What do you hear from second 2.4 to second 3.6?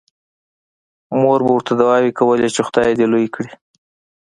چې خدای دې لوی کړي